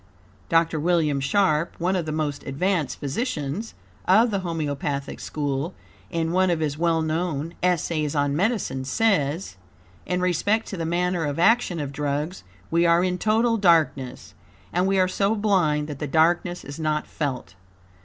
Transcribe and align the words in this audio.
Dr. 0.49 0.79
William 0.79 1.19
Sharp, 1.19 1.75
one 1.79 1.95
of 1.95 2.07
the 2.07 2.11
most 2.11 2.43
advanced 2.47 2.99
physicians 2.99 3.75
of 4.07 4.31
the 4.31 4.39
Homeopathic 4.39 5.19
school, 5.19 5.75
in 6.09 6.31
one 6.31 6.49
of 6.49 6.59
his 6.59 6.75
well 6.75 7.03
known 7.03 7.53
"Essays 7.61 8.15
on 8.15 8.35
Medicine," 8.35 8.83
says: 8.83 9.57
"In 10.07 10.19
respect 10.19 10.65
to 10.69 10.75
the 10.77 10.87
manner 10.87 11.23
of 11.25 11.37
action 11.37 11.79
of 11.79 11.91
drugs 11.93 12.43
we 12.71 12.83
are 12.83 13.03
in 13.03 13.19
total 13.19 13.57
darkness, 13.57 14.33
and 14.73 14.87
we 14.87 14.97
are 14.99 15.07
so 15.07 15.35
blind 15.35 15.87
that 15.87 15.99
the 15.99 16.07
darkness 16.07 16.63
is 16.63 16.79
not 16.79 17.05
felt. 17.05 17.53